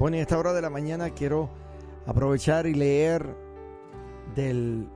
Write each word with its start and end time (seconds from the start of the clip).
Bueno, 0.00 0.16
en 0.16 0.22
esta 0.22 0.38
hora 0.38 0.54
de 0.54 0.62
la 0.62 0.70
mañana 0.70 1.10
quiero 1.10 1.50
aprovechar 2.06 2.66
y 2.66 2.72
leer 2.72 3.36
del 4.34 4.88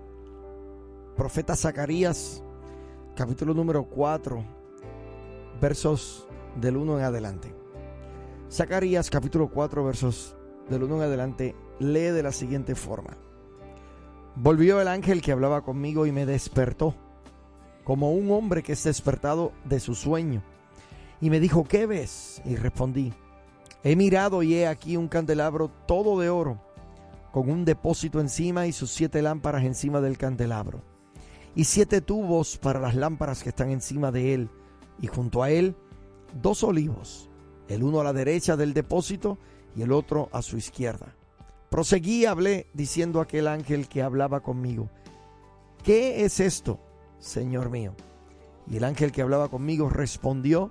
profeta 1.15 1.55
Zacarías, 1.57 2.43
capítulo 3.15 3.53
número 3.53 3.85
4, 3.85 4.43
versos 5.61 6.27
del 6.59 6.79
1 6.79 7.01
en 7.01 7.05
adelante. 7.05 7.55
Zacarías, 8.51 9.11
capítulo 9.11 9.51
4, 9.51 9.85
versos 9.85 10.37
del 10.71 10.85
1 10.85 10.97
en 10.97 11.03
adelante, 11.03 11.55
lee 11.81 12.09
de 12.09 12.23
la 12.23 12.33
siguiente 12.33 12.75
forma. 12.75 13.19
Volvió 14.37 14.81
el 14.81 14.89
ángel 14.89 15.21
que 15.21 15.33
hablaba 15.33 15.61
conmigo 15.61 16.07
y 16.07 16.13
me 16.13 16.25
despertó, 16.25 16.95
como 17.85 18.11
un 18.11 18.31
hombre 18.31 18.63
que 18.63 18.73
es 18.73 18.83
despertado 18.85 19.53
de 19.67 19.81
su 19.81 19.95
sueño. 19.95 20.43
Y 21.21 21.29
me 21.29 21.41
dijo, 21.41 21.65
¿qué 21.65 21.85
ves? 21.85 22.41
Y 22.47 22.57
respondí, 22.57 23.13
He 23.87 23.97
mirado 23.97 24.43
y 24.43 24.55
he 24.55 24.67
aquí 24.67 24.97
un 24.97 25.09
candelabro 25.09 25.71
todo 25.87 26.19
de 26.19 26.31
oro, 26.31 26.59
con 27.33 27.51
un 27.51 27.67
depósito 27.67 28.19
encima 28.19 28.67
y 28.67 28.73
sus 28.73 28.91
siete 28.91 29.21
lámparas 29.21 29.63
encima 29.65 30.01
del 30.01 30.17
candelabro, 30.17 30.81
y 31.55 31.65
siete 31.65 32.01
tubos 32.01 32.57
para 32.57 32.81
las 32.81 32.95
lámparas 32.95 33.43
que 33.43 33.51
están 33.51 33.71
encima 33.71 34.11
de 34.11 34.33
él, 34.33 34.49
y 35.03 35.07
junto 35.07 35.43
a 35.43 35.51
él 35.51 35.77
dos 36.41 36.65
olivos, 36.65 37.29
el 37.69 37.83
uno 37.83 38.01
a 38.01 38.05
la 38.05 38.15
derecha 38.15 38.57
del 38.57 38.73
depósito 38.73 39.37
y 39.77 39.83
el 39.83 39.93
otro 39.93 40.31
a 40.33 40.41
su 40.41 40.57
izquierda. 40.57 41.15
Proseguí 41.69 42.23
y 42.23 42.27
hablé 42.27 42.69
diciendo 42.73 43.21
a 43.21 43.25
aquel 43.25 43.47
ángel 43.47 43.87
que 43.87 44.03
hablaba 44.03 44.41
conmigo, 44.41 44.89
¿qué 45.83 46.25
es 46.25 46.41
esto, 46.41 46.81
Señor 47.19 47.69
mío? 47.69 47.95
Y 48.67 48.79
el 48.79 48.85
ángel 48.85 49.13
que 49.13 49.21
hablaba 49.21 49.49
conmigo 49.49 49.91
respondió 49.91 50.71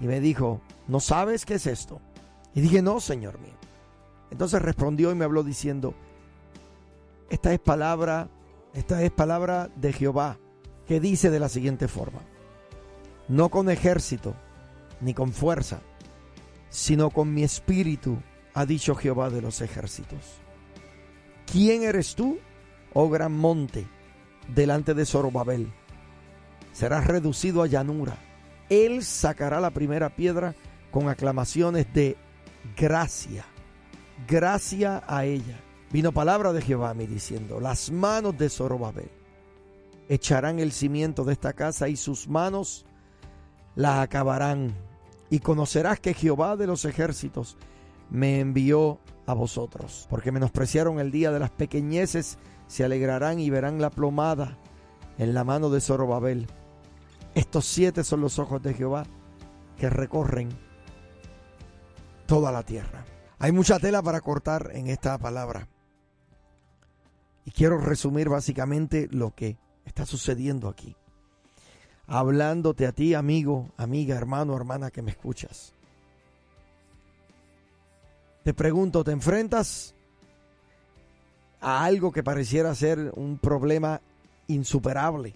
y 0.00 0.06
me 0.06 0.20
dijo, 0.20 0.62
¿no 0.88 1.00
sabes 1.00 1.44
qué 1.44 1.54
es 1.54 1.66
esto? 1.66 2.00
Y 2.54 2.60
dije, 2.60 2.82
no, 2.82 3.00
Señor 3.00 3.38
mío. 3.38 3.54
Entonces 4.30 4.62
respondió 4.62 5.10
y 5.10 5.14
me 5.14 5.24
habló 5.24 5.42
diciendo, 5.42 5.94
esta 7.30 7.52
es 7.52 7.60
palabra, 7.60 8.28
esta 8.74 9.02
es 9.02 9.10
palabra 9.10 9.68
de 9.76 9.92
Jehová, 9.92 10.38
que 10.86 11.00
dice 11.00 11.30
de 11.30 11.40
la 11.40 11.48
siguiente 11.48 11.88
forma, 11.88 12.20
no 13.28 13.48
con 13.48 13.68
ejército, 13.70 14.34
ni 15.00 15.14
con 15.14 15.32
fuerza, 15.32 15.80
sino 16.70 17.10
con 17.10 17.32
mi 17.34 17.42
espíritu, 17.42 18.18
ha 18.54 18.64
dicho 18.64 18.94
Jehová 18.94 19.30
de 19.30 19.42
los 19.42 19.60
ejércitos. 19.60 20.40
¿Quién 21.50 21.82
eres 21.82 22.14
tú, 22.14 22.38
oh 22.92 23.08
gran 23.08 23.32
monte, 23.32 23.86
delante 24.54 24.94
de 24.94 25.06
Zorobabel? 25.06 25.72
Serás 26.72 27.06
reducido 27.06 27.62
a 27.62 27.66
llanura. 27.66 28.16
Él 28.68 29.04
sacará 29.04 29.60
la 29.60 29.70
primera 29.70 30.14
piedra 30.16 30.54
con 30.96 31.10
aclamaciones 31.10 31.92
de 31.92 32.16
gracia, 32.74 33.44
gracia 34.26 35.02
a 35.06 35.26
ella. 35.26 35.60
Vino 35.92 36.10
palabra 36.10 36.54
de 36.54 36.62
Jehová 36.62 36.88
a 36.88 36.94
mí 36.94 37.06
diciendo, 37.06 37.60
las 37.60 37.90
manos 37.90 38.38
de 38.38 38.48
Zorobabel 38.48 39.10
echarán 40.08 40.58
el 40.58 40.72
cimiento 40.72 41.22
de 41.24 41.34
esta 41.34 41.52
casa 41.52 41.90
y 41.90 41.96
sus 41.96 42.28
manos 42.28 42.86
la 43.74 44.00
acabarán. 44.00 44.74
Y 45.28 45.40
conocerás 45.40 46.00
que 46.00 46.14
Jehová 46.14 46.56
de 46.56 46.66
los 46.66 46.86
ejércitos 46.86 47.58
me 48.08 48.40
envió 48.40 48.98
a 49.26 49.34
vosotros, 49.34 50.06
porque 50.08 50.32
menospreciaron 50.32 50.98
el 50.98 51.10
día 51.10 51.30
de 51.30 51.40
las 51.40 51.50
pequeñeces, 51.50 52.38
se 52.68 52.84
alegrarán 52.84 53.38
y 53.38 53.50
verán 53.50 53.82
la 53.82 53.90
plomada 53.90 54.56
en 55.18 55.34
la 55.34 55.44
mano 55.44 55.68
de 55.68 55.82
Zorobabel. 55.82 56.46
Estos 57.34 57.66
siete 57.66 58.02
son 58.02 58.22
los 58.22 58.38
ojos 58.38 58.62
de 58.62 58.72
Jehová 58.72 59.04
que 59.76 59.90
recorren 59.90 60.64
toda 62.26 62.52
la 62.52 62.62
tierra. 62.62 63.04
Hay 63.38 63.52
mucha 63.52 63.78
tela 63.78 64.02
para 64.02 64.20
cortar 64.20 64.70
en 64.74 64.88
esta 64.88 65.16
palabra. 65.18 65.68
Y 67.44 67.50
quiero 67.50 67.78
resumir 67.78 68.28
básicamente 68.28 69.08
lo 69.10 69.34
que 69.34 69.56
está 69.84 70.04
sucediendo 70.04 70.68
aquí. 70.68 70.96
Hablándote 72.06 72.86
a 72.86 72.92
ti, 72.92 73.14
amigo, 73.14 73.70
amiga, 73.76 74.16
hermano, 74.16 74.56
hermana 74.56 74.90
que 74.90 75.02
me 75.02 75.10
escuchas. 75.10 75.72
Te 78.42 78.54
pregunto, 78.54 79.02
¿te 79.02 79.10
enfrentas 79.10 79.94
a 81.60 81.84
algo 81.84 82.12
que 82.12 82.22
pareciera 82.22 82.74
ser 82.74 83.12
un 83.16 83.38
problema 83.38 84.00
insuperable? 84.46 85.34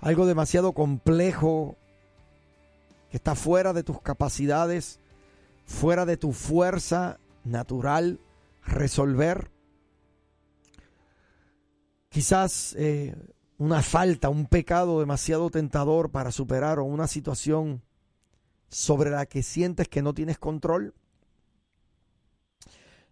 Algo 0.00 0.26
demasiado 0.26 0.72
complejo 0.72 1.76
que 3.10 3.16
está 3.16 3.34
fuera 3.34 3.72
de 3.72 3.82
tus 3.82 4.00
capacidades, 4.00 5.00
fuera 5.64 6.06
de 6.06 6.16
tu 6.16 6.32
fuerza 6.32 7.18
natural 7.44 8.20
resolver. 8.64 9.50
Quizás 12.08 12.74
eh, 12.78 13.14
una 13.58 13.82
falta, 13.82 14.28
un 14.28 14.46
pecado 14.46 15.00
demasiado 15.00 15.50
tentador 15.50 16.10
para 16.10 16.32
superar 16.32 16.78
o 16.78 16.84
una 16.84 17.08
situación 17.08 17.82
sobre 18.68 19.10
la 19.10 19.26
que 19.26 19.42
sientes 19.42 19.88
que 19.88 20.02
no 20.02 20.14
tienes 20.14 20.38
control. 20.38 20.94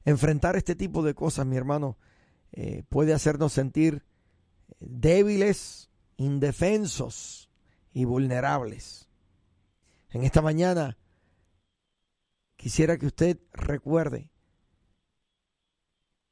Enfrentar 0.04 0.56
este 0.56 0.74
tipo 0.74 1.02
de 1.02 1.14
cosas, 1.14 1.44
mi 1.44 1.56
hermano, 1.56 1.98
eh, 2.52 2.84
puede 2.88 3.12
hacernos 3.12 3.52
sentir 3.52 4.04
débiles, 4.80 5.90
indefensos 6.16 7.50
y 7.92 8.04
vulnerables. 8.04 9.07
En 10.18 10.24
esta 10.24 10.42
mañana 10.42 10.98
quisiera 12.56 12.98
que 12.98 13.06
usted 13.06 13.38
recuerde 13.52 14.32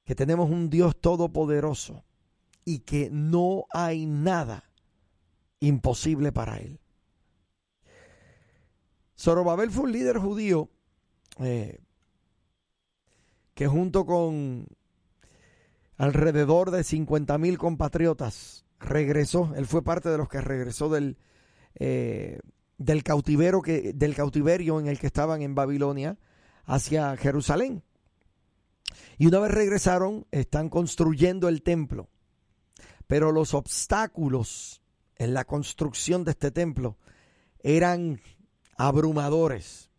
que 0.05 0.17
tenemos 0.17 0.51
un 0.51 0.71
Dios 0.71 1.01
todopoderoso 1.01 2.05
y 2.65 2.81
que 2.81 3.11
no 3.13 3.67
hay 3.71 4.07
nada 4.07 4.73
imposible 5.61 6.33
para 6.33 6.57
Él. 6.59 6.81
Zorobabel 9.17 9.71
fue 9.71 9.85
un 9.85 9.93
líder 9.93 10.19
judío 10.19 10.69
eh, 11.39 11.79
que 13.55 13.69
junto 13.69 14.05
con 14.05 14.67
alrededor 15.97 16.73
de 16.73 16.83
50 16.83 17.39
mil 17.39 17.57
compatriotas 17.57 18.67
regresó, 18.81 19.55
él 19.55 19.67
fue 19.67 19.85
parte 19.85 20.09
de 20.09 20.19
los 20.19 20.29
que 20.29 20.41
regresó 20.41 20.89
del, 20.89 21.19
eh, 21.77 22.41
del, 22.79 23.03
cautivero 23.03 23.63
que, 23.63 23.93
del 23.95 24.15
cautiverio 24.15 24.81
en 24.81 24.87
el 24.89 24.99
que 24.99 25.07
estaban 25.07 25.43
en 25.43 25.55
Babilonia 25.55 26.19
hacia 26.65 27.17
Jerusalén. 27.17 27.83
Y 29.19 29.27
una 29.27 29.41
vez 29.41 29.53
regresaron, 29.53 30.27
están 30.31 30.69
construyendo 30.69 31.49
el 31.49 31.63
templo. 31.63 32.09
Pero 33.07 33.33
los 33.33 33.55
obstáculos 33.55 34.83
en 35.17 35.33
la 35.33 35.45
construcción 35.45 36.25
de 36.25 36.33
este 36.33 36.51
templo 36.51 36.99
eran 37.61 38.21
abrumadores. 38.77 39.91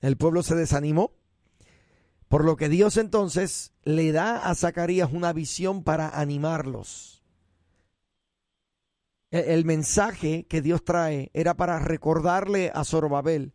El 0.00 0.16
pueblo 0.16 0.42
se 0.42 0.54
desanimó, 0.54 1.12
por 2.28 2.44
lo 2.44 2.56
que 2.56 2.68
Dios 2.68 2.96
entonces 2.96 3.72
le 3.84 4.12
da 4.12 4.48
a 4.48 4.54
Zacarías 4.54 5.12
una 5.12 5.32
visión 5.32 5.84
para 5.84 6.08
animarlos. 6.08 7.19
El 9.30 9.64
mensaje 9.64 10.46
que 10.48 10.60
Dios 10.60 10.84
trae 10.84 11.30
era 11.34 11.54
para 11.54 11.78
recordarle 11.78 12.72
a 12.74 12.84
Zorobabel 12.84 13.54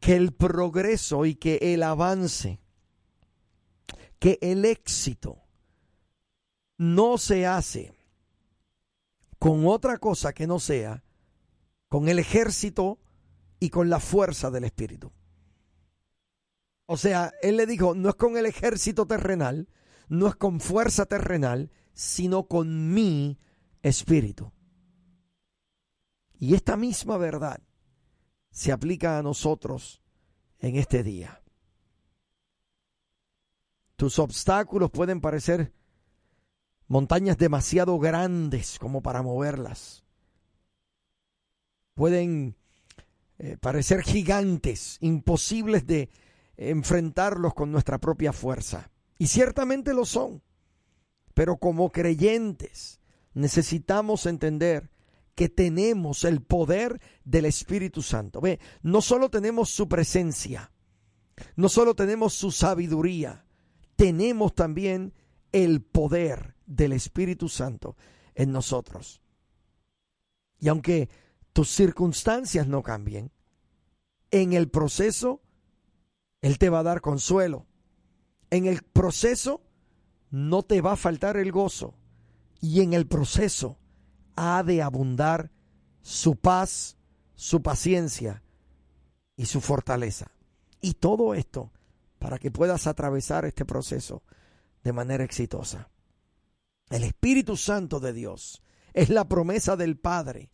que 0.00 0.16
el 0.16 0.32
progreso 0.32 1.26
y 1.26 1.34
que 1.34 1.58
el 1.74 1.82
avance, 1.82 2.60
que 4.18 4.38
el 4.40 4.64
éxito 4.64 5.42
no 6.78 7.18
se 7.18 7.46
hace 7.46 7.92
con 9.38 9.66
otra 9.66 9.98
cosa 9.98 10.32
que 10.32 10.46
no 10.46 10.58
sea 10.58 11.02
con 11.88 12.08
el 12.08 12.18
ejército 12.18 12.98
y 13.60 13.70
con 13.70 13.90
la 13.90 14.00
fuerza 14.00 14.50
del 14.50 14.64
Espíritu. 14.64 15.12
O 16.86 16.96
sea, 16.96 17.32
él 17.42 17.56
le 17.56 17.66
dijo, 17.66 17.94
no 17.94 18.10
es 18.10 18.14
con 18.14 18.36
el 18.36 18.46
ejército 18.46 19.06
terrenal, 19.06 19.68
no 20.08 20.28
es 20.28 20.36
con 20.36 20.60
fuerza 20.60 21.06
terrenal, 21.06 21.70
sino 21.92 22.44
con 22.44 22.94
mi 22.94 23.38
espíritu. 23.88 24.52
Y 26.38 26.54
esta 26.54 26.76
misma 26.76 27.16
verdad 27.16 27.60
se 28.50 28.72
aplica 28.72 29.18
a 29.18 29.22
nosotros 29.22 30.02
en 30.58 30.76
este 30.76 31.02
día. 31.02 31.42
Tus 33.96 34.18
obstáculos 34.18 34.90
pueden 34.90 35.20
parecer 35.20 35.72
montañas 36.86 37.36
demasiado 37.36 37.98
grandes 37.98 38.78
como 38.78 39.02
para 39.02 39.22
moverlas. 39.22 40.04
Pueden 41.94 42.56
eh, 43.38 43.56
parecer 43.60 44.02
gigantes, 44.02 44.98
imposibles 45.00 45.86
de 45.86 46.10
enfrentarlos 46.56 47.54
con 47.54 47.72
nuestra 47.72 47.98
propia 47.98 48.32
fuerza. 48.32 48.90
Y 49.18 49.26
ciertamente 49.26 49.94
lo 49.94 50.04
son. 50.04 50.42
Pero 51.34 51.56
como 51.56 51.90
creyentes 51.90 53.00
necesitamos 53.38 54.26
entender 54.26 54.90
que 55.34 55.48
tenemos 55.48 56.24
el 56.24 56.42
poder 56.42 57.00
del 57.24 57.44
Espíritu 57.44 58.02
Santo. 58.02 58.40
Ve, 58.40 58.58
no 58.82 59.00
solo 59.00 59.30
tenemos 59.30 59.70
su 59.70 59.88
presencia, 59.88 60.72
No 61.54 61.68
solo 61.68 61.94
tenemos 61.94 62.34
su 62.34 62.50
sabiduría, 62.50 63.46
tenemos 63.94 64.56
también 64.56 65.14
el 65.52 65.82
poder 65.82 66.56
del 66.66 66.92
Espíritu 66.92 67.48
Santo 67.48 67.96
en 68.34 68.50
nosotros. 68.50 69.22
Y 70.58 70.66
aunque 70.66 71.08
tus 71.52 71.68
circunstancias 71.68 72.66
no 72.66 72.82
cambien, 72.82 73.30
en 74.32 74.52
el 74.52 74.68
proceso 74.68 75.40
Él 76.40 76.58
te 76.58 76.70
va 76.70 76.80
a 76.80 76.82
dar 76.90 77.00
consuelo. 77.00 77.66
En 78.50 78.66
el 78.66 78.82
proceso 78.82 79.62
no 80.30 80.64
te 80.64 80.80
va 80.80 80.94
a 80.94 80.96
faltar 80.96 81.36
el 81.36 81.52
gozo. 81.52 81.94
Y 82.60 82.82
en 82.82 82.92
el 82.92 83.06
proceso 83.06 83.78
ha 84.36 84.62
de 84.62 84.82
abundar 84.82 85.50
su 86.02 86.36
paz, 86.36 86.96
su 87.34 87.62
paciencia 87.62 88.42
y 89.36 89.46
su 89.46 89.60
fortaleza. 89.60 90.32
Y 90.80 90.94
todo 90.94 91.34
esto 91.34 91.72
para 92.18 92.38
que 92.38 92.50
puedas 92.50 92.86
atravesar 92.86 93.44
este 93.44 93.64
proceso 93.64 94.22
de 94.82 94.92
manera 94.92 95.24
exitosa. 95.24 95.90
El 96.90 97.04
Espíritu 97.04 97.56
Santo 97.56 98.00
de 98.00 98.12
Dios 98.12 98.62
es 98.92 99.10
la 99.10 99.28
promesa 99.28 99.76
del 99.76 99.98
Padre 99.98 100.50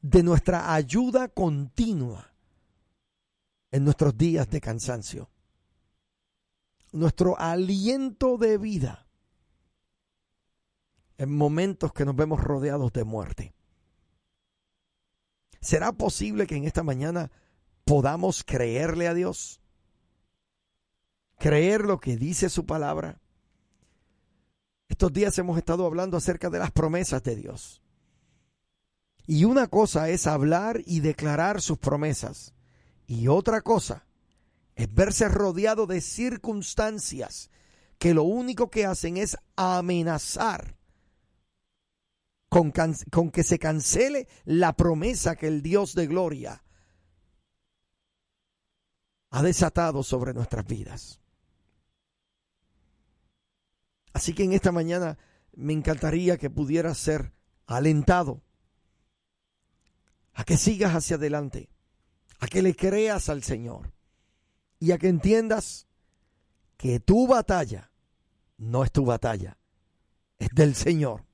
de 0.00 0.22
nuestra 0.22 0.74
ayuda 0.74 1.28
continua 1.28 2.32
en 3.70 3.84
nuestros 3.84 4.16
días 4.16 4.48
de 4.50 4.60
cansancio. 4.60 5.30
Nuestro 6.92 7.38
aliento 7.38 8.38
de 8.38 8.58
vida 8.58 9.06
en 11.20 11.36
momentos 11.36 11.92
que 11.92 12.06
nos 12.06 12.16
vemos 12.16 12.42
rodeados 12.42 12.94
de 12.94 13.04
muerte. 13.04 13.52
¿Será 15.60 15.92
posible 15.92 16.46
que 16.46 16.56
en 16.56 16.64
esta 16.64 16.82
mañana 16.82 17.30
podamos 17.84 18.42
creerle 18.42 19.06
a 19.06 19.12
Dios? 19.12 19.60
Creer 21.38 21.82
lo 21.82 22.00
que 22.00 22.16
dice 22.16 22.48
su 22.48 22.64
palabra. 22.64 23.20
Estos 24.88 25.12
días 25.12 25.38
hemos 25.38 25.58
estado 25.58 25.84
hablando 25.84 26.16
acerca 26.16 26.48
de 26.48 26.58
las 26.58 26.70
promesas 26.70 27.22
de 27.22 27.36
Dios. 27.36 27.82
Y 29.26 29.44
una 29.44 29.66
cosa 29.66 30.08
es 30.08 30.26
hablar 30.26 30.80
y 30.86 31.00
declarar 31.00 31.60
sus 31.60 31.76
promesas. 31.76 32.54
Y 33.06 33.28
otra 33.28 33.60
cosa 33.60 34.06
es 34.74 34.92
verse 34.94 35.28
rodeado 35.28 35.86
de 35.86 36.00
circunstancias 36.00 37.50
que 37.98 38.14
lo 38.14 38.22
único 38.22 38.70
que 38.70 38.86
hacen 38.86 39.18
es 39.18 39.36
amenazar 39.56 40.79
con, 42.50 42.72
con, 42.72 43.30
que 43.30 43.44
se 43.44 43.58
cancele 43.58 44.28
la 44.44 44.74
promesa 44.74 45.36
que 45.36 45.46
el 45.46 45.62
Dios 45.62 45.94
de 45.94 46.08
gloria 46.08 46.62
ha 49.30 49.42
desatado 49.42 50.02
sobre 50.02 50.34
nuestras 50.34 50.66
vidas. 50.66 51.20
Así 54.12 54.34
que 54.34 54.42
en 54.42 54.52
esta 54.52 54.72
mañana 54.72 55.16
me 55.52 55.72
encantaría 55.72 56.38
que 56.38 56.50
pudieras 56.50 56.98
ser 56.98 57.32
alentado 57.66 58.42
a 60.34 60.42
que 60.42 60.56
sigas 60.56 60.92
hacia 60.96 61.16
adelante, 61.16 61.70
a 62.40 62.48
que 62.48 62.62
le 62.62 62.74
creas 62.74 63.28
al 63.28 63.44
Señor 63.44 63.92
y 64.80 64.90
a 64.90 64.98
que 64.98 65.06
entiendas 65.08 65.86
que 66.76 66.98
tu 66.98 67.28
batalla 67.28 67.92
no 68.58 68.82
es 68.82 68.90
tu 68.90 69.04
batalla, 69.04 69.56
es 70.38 70.48
del 70.52 70.74
Señor. 70.74 71.29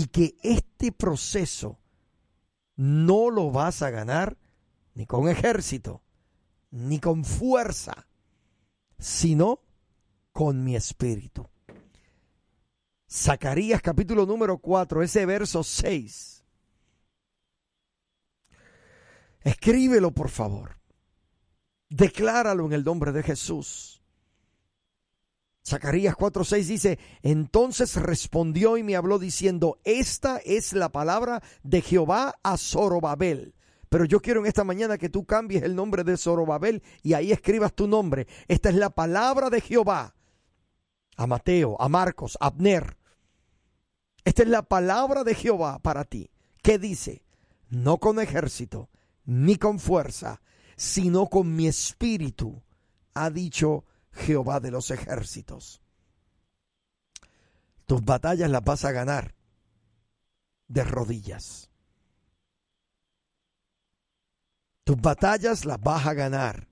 Y 0.00 0.06
que 0.06 0.34
este 0.42 0.92
proceso 0.92 1.78
no 2.74 3.28
lo 3.28 3.50
vas 3.50 3.82
a 3.82 3.90
ganar 3.90 4.38
ni 4.94 5.04
con 5.04 5.28
ejército, 5.28 6.02
ni 6.70 6.98
con 6.98 7.22
fuerza, 7.22 8.08
sino 8.98 9.60
con 10.32 10.64
mi 10.64 10.74
espíritu. 10.74 11.46
Zacarías 13.10 13.82
capítulo 13.82 14.24
número 14.24 14.56
4, 14.56 15.02
ese 15.02 15.26
verso 15.26 15.62
6 15.62 16.44
Escríbelo, 19.42 20.12
por 20.12 20.30
favor. 20.30 20.80
Decláralo 21.90 22.64
en 22.64 22.72
el 22.72 22.84
nombre 22.84 23.12
de 23.12 23.22
Jesús. 23.22 23.99
Zacarías 25.70 26.16
4:6 26.16 26.66
dice, 26.66 26.98
entonces 27.22 27.94
respondió 27.96 28.76
y 28.76 28.82
me 28.82 28.96
habló 28.96 29.18
diciendo, 29.18 29.78
esta 29.84 30.38
es 30.38 30.72
la 30.72 30.90
palabra 30.90 31.42
de 31.62 31.80
Jehová 31.80 32.34
a 32.42 32.56
Zorobabel. 32.56 33.54
Pero 33.88 34.04
yo 34.04 34.20
quiero 34.20 34.40
en 34.40 34.46
esta 34.46 34.64
mañana 34.64 34.98
que 34.98 35.08
tú 35.08 35.24
cambies 35.24 35.62
el 35.62 35.76
nombre 35.76 36.02
de 36.04 36.16
Zorobabel 36.16 36.82
y 37.02 37.14
ahí 37.14 37.30
escribas 37.32 37.72
tu 37.72 37.86
nombre. 37.86 38.26
Esta 38.48 38.68
es 38.68 38.74
la 38.74 38.90
palabra 38.90 39.48
de 39.48 39.60
Jehová 39.60 40.14
a 41.16 41.26
Mateo, 41.26 41.76
a 41.80 41.88
Marcos, 41.88 42.36
a 42.40 42.46
Abner. 42.46 42.96
Esta 44.24 44.42
es 44.42 44.48
la 44.48 44.62
palabra 44.62 45.22
de 45.22 45.34
Jehová 45.34 45.78
para 45.78 46.04
ti. 46.04 46.30
¿Qué 46.62 46.78
dice? 46.78 47.24
No 47.68 47.98
con 47.98 48.20
ejército, 48.20 48.90
ni 49.24 49.56
con 49.56 49.78
fuerza, 49.78 50.40
sino 50.76 51.26
con 51.26 51.54
mi 51.54 51.68
espíritu, 51.68 52.62
ha 53.14 53.30
dicho 53.30 53.84
Jehová 54.12 54.60
de 54.60 54.70
los 54.70 54.90
ejércitos. 54.90 55.82
Tus 57.86 58.04
batallas 58.04 58.50
las 58.50 58.62
vas 58.62 58.84
a 58.84 58.92
ganar 58.92 59.34
de 60.68 60.84
rodillas. 60.84 61.70
Tus 64.84 65.00
batallas 65.00 65.64
las 65.64 65.80
vas 65.80 66.06
a 66.06 66.14
ganar 66.14 66.68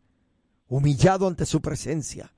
humillado 0.69 1.27
ante 1.27 1.47
su 1.47 1.61
presencia, 1.61 2.33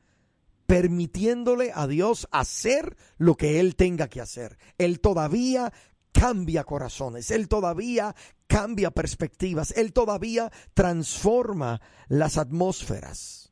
permitiéndole 0.67 1.73
a 1.75 1.87
Dios 1.87 2.29
hacer 2.31 2.97
lo 3.19 3.37
que 3.37 3.61
Él 3.61 3.77
tenga 3.77 4.09
que 4.09 4.21
hacer. 4.21 4.57
Él 4.79 5.01
todavía 5.01 5.73
cambia 6.13 6.65
corazones, 6.65 7.31
Él 7.31 7.49
todavía 7.49 8.15
cambia 8.47 8.91
perspectivas, 8.91 9.73
Él 9.73 9.93
todavía 9.93 10.51
transforma 10.75 11.81
las 12.09 12.39
atmósferas. 12.39 13.50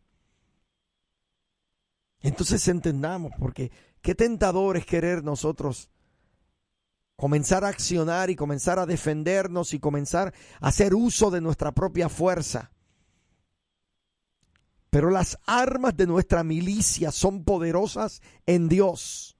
Entonces 2.28 2.68
entendamos, 2.68 3.32
porque 3.38 3.72
qué 4.02 4.14
tentador 4.14 4.76
es 4.76 4.84
querer 4.84 5.24
nosotros 5.24 5.88
comenzar 7.16 7.64
a 7.64 7.68
accionar 7.68 8.28
y 8.28 8.36
comenzar 8.36 8.78
a 8.78 8.84
defendernos 8.84 9.72
y 9.72 9.80
comenzar 9.80 10.34
a 10.60 10.68
hacer 10.68 10.94
uso 10.94 11.30
de 11.30 11.40
nuestra 11.40 11.72
propia 11.72 12.10
fuerza. 12.10 12.70
Pero 14.90 15.10
las 15.10 15.38
armas 15.46 15.96
de 15.96 16.06
nuestra 16.06 16.44
milicia 16.44 17.12
son 17.12 17.44
poderosas 17.44 18.20
en 18.44 18.68
Dios. 18.68 19.38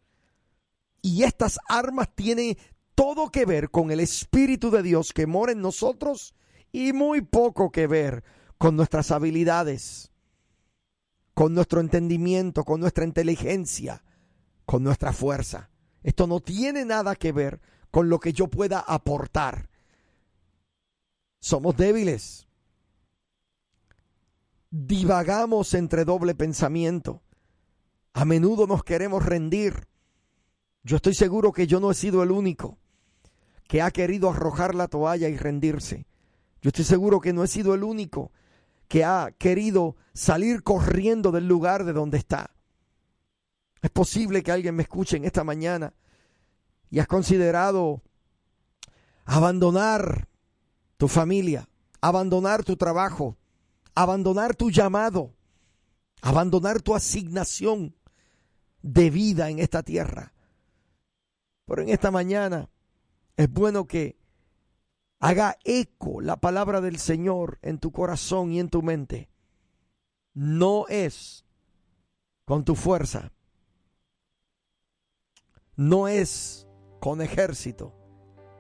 Y 1.03 1.25
estas 1.25 1.59
armas 1.69 2.09
tienen 2.15 2.57
todo 2.95 3.31
que 3.31 3.45
ver 3.45 3.71
con 3.71 3.91
el 3.91 4.01
Espíritu 4.01 4.71
de 4.71 4.83
Dios 4.83 5.13
que 5.13 5.27
mora 5.27 5.53
en 5.53 5.61
nosotros 5.61 6.35
y 6.73 6.95
muy 6.95 7.21
poco 7.21 7.71
que 7.71 7.87
ver 7.87 8.25
con 8.57 8.77
nuestras 8.77 9.11
habilidades, 9.11 10.11
con 11.39 11.55
nuestro 11.55 11.81
entendimiento, 11.81 12.65
con 12.65 12.81
nuestra 12.81 13.05
inteligencia, 13.05 14.03
con 14.67 14.83
nuestra 14.83 15.13
fuerza. 15.13 15.71
Esto 16.03 16.27
no 16.27 16.41
tiene 16.41 16.85
nada 16.85 17.15
que 17.15 17.31
ver 17.31 17.61
con 17.93 18.09
lo 18.09 18.19
que 18.19 18.33
yo 18.33 18.49
pueda 18.49 18.81
aportar. 18.81 19.71
Somos 21.39 21.77
débiles. 21.77 22.49
Divagamos 24.69 25.75
entre 25.75 26.05
doble 26.05 26.35
pensamiento. 26.35 27.23
A 28.15 28.25
menudo 28.25 28.67
nos 28.67 28.83
queremos 28.83 29.25
rendir. 29.25 29.87
Yo 30.83 30.97
estoy 30.97 31.15
seguro 31.15 31.53
que 31.53 31.69
yo 31.69 31.79
no 31.79 31.93
he 31.93 31.95
sido 31.95 32.25
el 32.25 32.33
único 32.33 32.81
que 33.69 33.81
ha 33.81 33.93
querido 33.93 34.29
arrojar 34.29 34.75
la 34.75 34.89
toalla 34.89 35.29
y 35.29 35.37
rendirse. 35.37 36.09
Yo 36.63 36.71
estoy 36.71 36.85
seguro 36.85 37.21
que 37.21 37.33
no 37.33 37.45
he 37.45 37.47
sido 37.47 37.75
el 37.75 37.85
único 37.85 38.33
que 38.89 39.05
ha 39.05 39.33
querido 39.39 39.97
salir 40.15 40.63
corriendo 40.63 41.31
del 41.31 41.47
lugar 41.47 41.85
de 41.85 41.93
donde 41.93 42.19
está. 42.19 42.51
Es 43.83 43.91
posible 43.91 44.43
que 44.43 44.51
alguien 44.51 44.75
me 44.75 44.83
escuche 44.83 45.17
en 45.17 45.25
esta 45.25 45.45
mañana 45.45 45.95
y 46.91 46.99
has 46.99 47.07
considerado 47.07 48.03
abandonar 49.25 50.27
tu 50.97 51.07
familia, 51.07 51.69
abandonar 52.01 52.65
tu 52.65 52.77
trabajo, 52.77 53.37
abandonar 53.95 54.57
tu 54.57 54.71
llamado, 54.71 55.35
abandonar 56.23 56.83
tu 56.83 56.95
asignación 56.95 57.95
de 58.83 59.11
vida 59.11 59.51
en 59.51 59.59
esta 59.59 59.83
tierra. 59.83 60.33
Pero 61.67 61.83
en 61.83 61.91
esta 61.91 62.11
mañana 62.11 62.69
es 63.37 63.51
bueno 63.51 63.87
que 63.87 64.18
haga 65.21 65.57
eco 65.65 66.21
la 66.21 66.37
palabra 66.37 66.81
del 66.81 66.99
Señor 66.99 67.59
en 67.63 67.79
tu 67.79 67.93
corazón 67.93 68.53
y 68.53 68.61
en 68.61 68.69
tu 68.69 68.83
mente. 68.83 69.29
No 70.35 70.87
es 70.89 71.45
con 72.45 72.65
tu 72.65 72.75
fuerza, 72.75 73.33
no 75.77 76.09
es 76.09 76.69
con 77.01 77.21
ejército, 77.21 77.93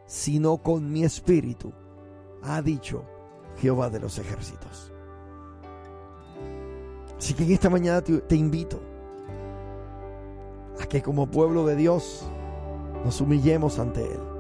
sino 0.06 0.58
con 0.58 0.92
mi 0.92 1.04
espíritu, 1.04 1.72
ha 2.42 2.62
dicho 2.62 3.04
Jehová 3.58 3.90
de 3.90 4.00
los 4.00 4.18
ejércitos. 4.18 4.92
Así 7.16 7.34
que 7.34 7.44
en 7.44 7.52
esta 7.52 7.70
mañana 7.70 8.00
te, 8.00 8.18
te 8.18 8.36
invito 8.36 8.80
a 10.80 10.86
que 10.86 11.02
como 11.02 11.30
pueblo 11.30 11.66
de 11.66 11.76
Dios 11.76 12.28
nos 13.04 13.20
humillemos 13.20 13.78
ante 13.78 14.04
Él. 14.04 14.37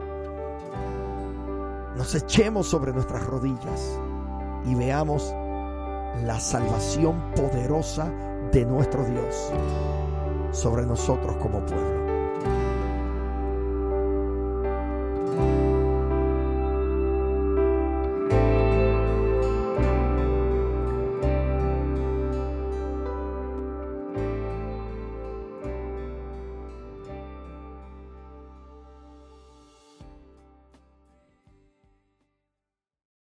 Nos 1.98 2.14
echemos 2.14 2.68
sobre 2.68 2.92
nuestras 2.92 3.26
rodillas 3.26 3.98
y 4.64 4.72
veamos 4.76 5.34
la 6.24 6.38
salvación 6.38 7.20
poderosa 7.34 8.08
de 8.52 8.64
nuestro 8.64 9.04
Dios 9.04 9.50
sobre 10.52 10.86
nosotros 10.86 11.36
como 11.38 11.58
pueblo. 11.66 11.97